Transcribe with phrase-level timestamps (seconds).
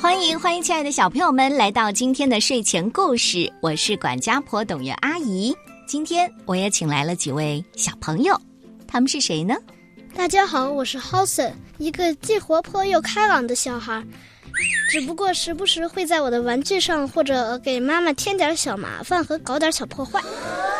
[0.00, 3.52] 欢迎欢迎，亲爱的小朋友们，来到今天的睡前故事。
[3.60, 5.54] 我是管家婆董月阿姨。
[5.86, 8.40] 今天我也请来了几位小朋友，
[8.88, 9.54] 他们是谁呢？
[10.14, 14.02] 大家好，我是 h o s e n 一个既活泼又开朗的小孩，
[14.90, 20.20] 只不过时不时会在我的玩具上或者给妈妈添点小麻烦和搞点小破坏。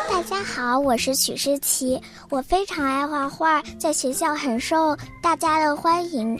[0.09, 1.99] 大家好，我是许诗琪，
[2.29, 6.37] 我非常爱画画，在学校很受大家的欢迎。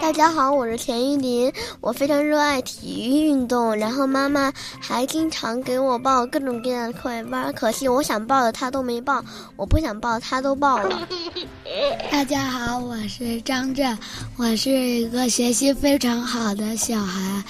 [0.00, 9.24] 大家好，我是田依林，我非常热爱体育运动，然后妈妈还经常给我报各种各样的课外班，可惜我想报的她都没报，
[9.56, 11.08] 我不想报她都报了。
[12.10, 13.96] 大家好，我是张震，
[14.36, 17.44] 我是一个学习非常好的小孩，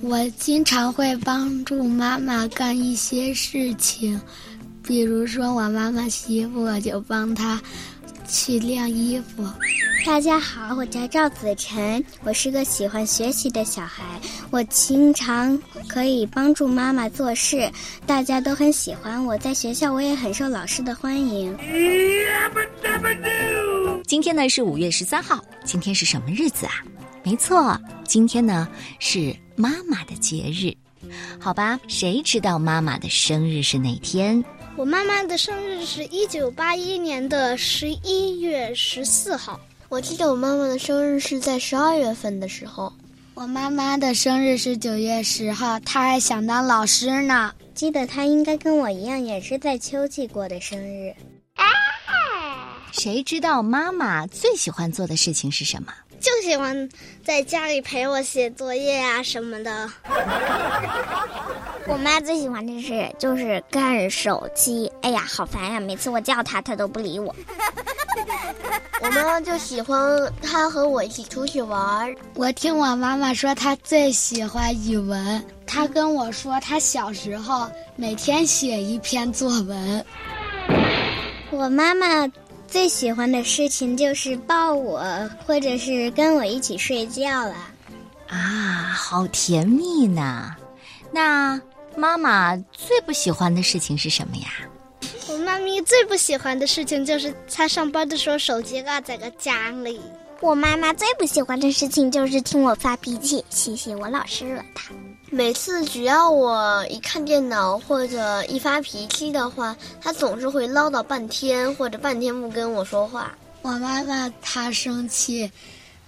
[0.00, 4.20] 我经常会帮助妈妈干一些事情，
[4.82, 7.60] 比如说我妈妈洗衣服，我就帮她
[8.28, 9.44] 去晾衣服。
[10.06, 14.04] 大家好，我叫赵子晨，我是个喜欢学习的小孩。
[14.50, 17.68] 我经常可以帮助妈妈做事，
[18.06, 19.36] 大家都很喜欢我。
[19.38, 21.56] 在学校，我也很受老师的欢迎。
[24.06, 26.72] 今天呢是五月十三号，今天是什么日子啊？
[27.24, 28.66] 没错，今天呢
[29.00, 30.72] 是妈妈的节日。
[31.40, 34.42] 好吧，谁知道妈妈的生日是哪天？
[34.76, 39.58] 我妈妈的生日是一九八一年的十一月十四号。
[39.88, 42.92] 我记得我妈妈的生日是在十二月份的时候，
[43.34, 47.52] 我妈妈的生日是九月十号，她还想当老师呢。
[47.74, 51.12] 记得她应该跟我一样，也是在秋季过的生日。
[52.92, 55.92] 谁知道妈妈最喜欢做的事情是什么？
[56.20, 56.88] 就喜欢
[57.24, 59.90] 在家里陪我写作业啊什么的。
[61.86, 64.90] 我妈最喜欢的事就是看手机。
[65.02, 65.80] 哎呀，好烦呀！
[65.80, 67.34] 每次我叫她，她都不理我。
[69.00, 69.96] 我妈妈就喜欢
[70.42, 72.14] 她和我一起出去玩。
[72.34, 75.42] 我听我妈妈说，她最喜欢语文。
[75.66, 80.04] 她跟我说，她小时候每天写一篇作文。
[81.50, 82.28] 我妈妈
[82.68, 85.00] 最喜欢的事情就是抱我，
[85.44, 87.54] 或者是跟我一起睡觉了。
[88.28, 90.54] 啊，好甜蜜呢！
[91.10, 91.60] 那
[91.96, 94.48] 妈妈最不喜欢的事情是什么呀？
[95.28, 99.98] 我妈咪最不喜欢的事情就是她上班的时候手机落在个家里。
[100.40, 104.92] 我妈妈最不喜欢的事情就是听我发脾气，谢谢我老是惹她。
[105.30, 113.36] 每次只要我一看电脑或者一发脾气的话，他总是会唠叨半天或者半天不跟我说话。
[113.60, 115.50] 我妈妈她生气，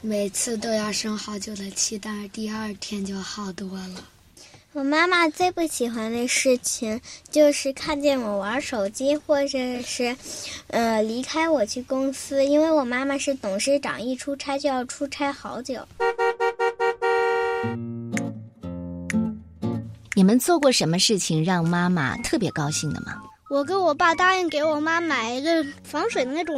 [0.00, 4.04] 每次都要生好久的气，但是第二天就好多了。
[4.72, 10.16] 我妈妈最不喜欢的事情就是看见我玩手机，或者是，
[10.68, 15.86] 呃，离开我去公司，因为我妈妈是董事长，一出差就要出差好久。
[20.20, 23.22] 你们做过什么事情让妈妈特别高兴的吗？
[23.48, 26.54] 我跟我爸答应给我妈买一个防水的那种，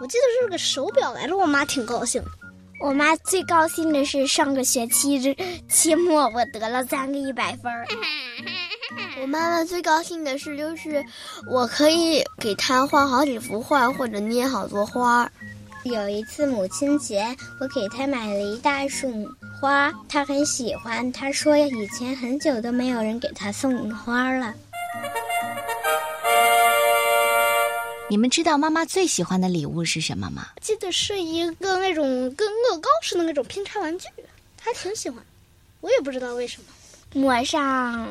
[0.00, 2.20] 我记得是个手表来着，我妈挺高兴。
[2.82, 5.32] 我妈最高兴的是上个学期
[5.68, 7.86] 期末我得了三个一百分儿。
[9.22, 11.04] 我妈妈最高兴的事就是
[11.48, 15.30] 我可以给她画好几幅画或者捏好多花。
[15.84, 17.24] 有一次母亲节，
[17.60, 19.08] 我给她买了一大束
[19.60, 21.10] 花，他很喜欢。
[21.12, 24.54] 他说以前很久都没有人给他送花了。
[28.10, 30.46] 你们知道妈妈最喜欢的礼物是什么吗？
[30.62, 32.04] 记得是一个那种
[32.34, 34.06] 跟乐高似的那种拼插玩具，
[34.56, 35.22] 她挺喜欢，
[35.80, 36.68] 我也不知道为什么。
[37.12, 38.08] 抹上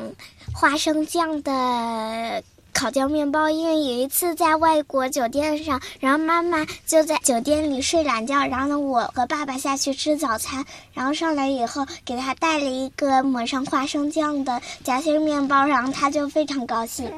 [0.53, 2.43] 花生酱的
[2.77, 17.11] 烤焦面包，因为有一次在外国酒店上，然后妈妈就在酒店里睡懒觉，然后呢，我和爸爸下去吃早餐，然后上来以后给他带了一个抹上花生酱的夹心面包，然后他就非常高兴。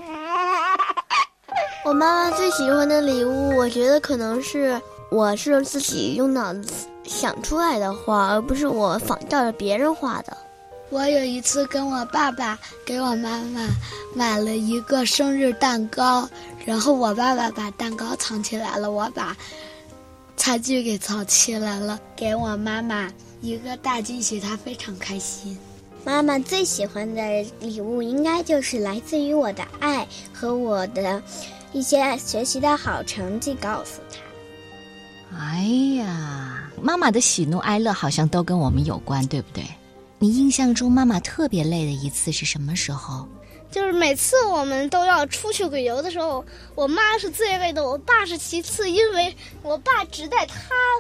[1.83, 4.81] 我妈妈最喜欢的礼物，我觉得可能是
[5.11, 10.37] 我是自己用脑子想出来的画，而不是我仿照着别人画的。
[10.89, 13.67] 我有一次跟我爸爸给我妈妈
[14.15, 16.27] 买了一个生日蛋糕，
[16.65, 19.35] 然后我爸爸把蛋糕藏起来了，我把
[20.35, 25.57] 餐具给藏起来了，给我妈妈一个大惊喜，她非常开心。
[26.03, 27.21] 妈妈最喜欢的
[27.59, 31.21] 礼物应该就是来自于我的爱和我的。
[31.71, 35.37] 一些学习的好成绩告诉她。
[35.37, 35.61] 哎
[35.99, 39.63] 呀，妈妈的喜怒哀乐好像都跟我们有关，对不对？
[40.21, 43.25] 你印象中妈妈特别累的一次是什么时候？
[43.71, 46.43] 就是每次我们都要出去旅游的时候，
[46.75, 50.55] 我妈是最累的，我爸是其次，因为我爸只带他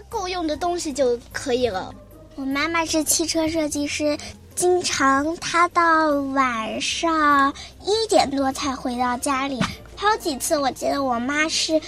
[0.07, 1.93] 够用的东西就可以了。
[2.35, 4.17] 我妈妈是汽车设计师，
[4.55, 9.59] 经常她到晚上一点多才回到家里。
[9.97, 11.81] 还有几次，我记得我妈是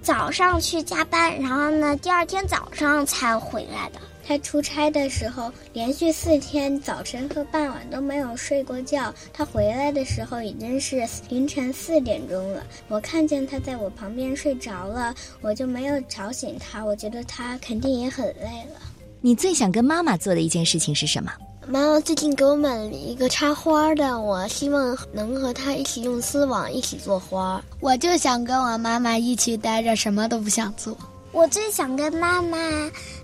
[0.00, 4.00] 早上去加班，然后呢，第二天早上才回来的。
[4.28, 9.10] 他出差的时候，连续四天早晨和傍晚都没有睡过觉。
[9.32, 12.62] 他回来的时候已经是凌晨四点钟了。
[12.88, 16.84] 我看见他在我旁边睡着了，我就没有吵醒他。
[16.84, 18.80] 我觉得他肯定也很累了。
[19.22, 21.32] 你最想跟妈妈做的一件事情是什么？
[21.66, 27.64] 妈妈最近给我买了一个插花的，我希望能和她一起用丝网一起做花。
[27.80, 30.94] 我就想跟我妈妈一起待着，什么都不想做。
[31.30, 32.58] 我最想跟妈妈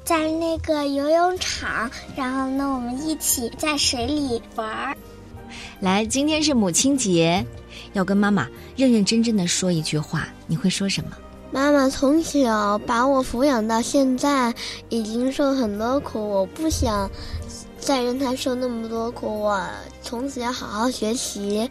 [0.04, 4.96] 在那个游泳场，然后呢，我们一起在水里玩儿。
[5.80, 7.44] 来，今天是母亲节，
[7.94, 8.46] 要跟妈妈
[8.76, 11.10] 认认真真的说一句话，你会说什么？
[11.50, 14.54] 妈妈从小把我抚养到现在，
[14.90, 17.10] 已经受很多苦，我不想
[17.78, 19.40] 再让她受那么多苦。
[19.40, 19.60] 我
[20.02, 21.68] 从此要好好学习，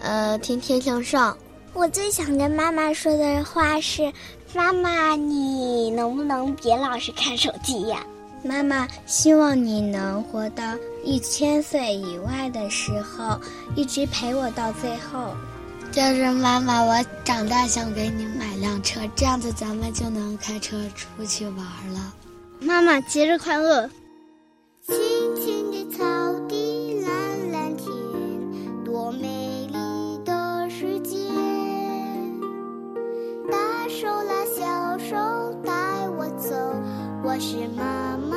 [0.00, 1.36] 呃，天天向上。
[1.72, 4.12] 我最想跟妈妈说的话是。
[4.54, 8.06] 妈妈，你能不能别老是看手机呀？
[8.44, 10.62] 妈妈，希望你能活到
[11.02, 13.40] 一千岁以外的时候，
[13.74, 15.34] 一直陪我到最后。
[15.90, 21.56] 就是妈妈，我长大想给你买辆车，这样子咱们就能开车出去玩
[21.92, 22.14] 了。
[22.60, 23.90] 妈妈，节日快乐！
[37.34, 38.33] 我是妈妈。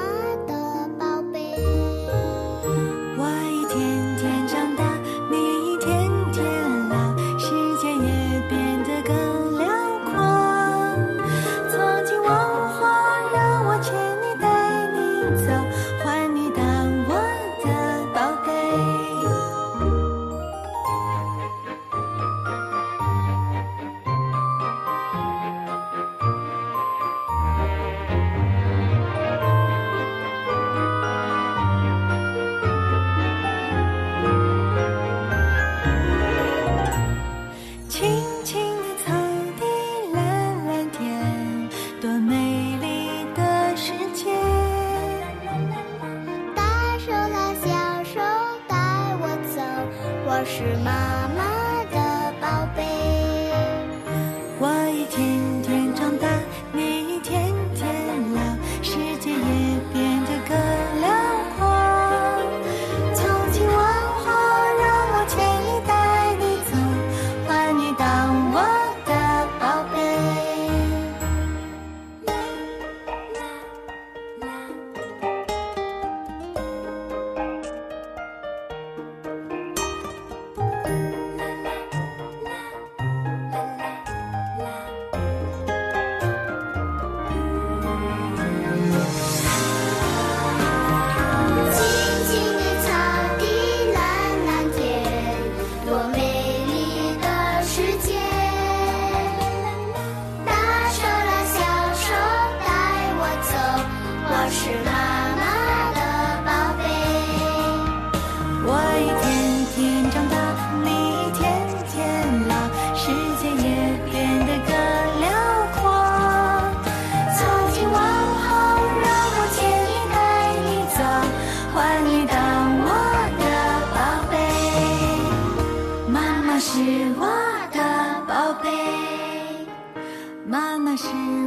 [130.98, 131.47] 是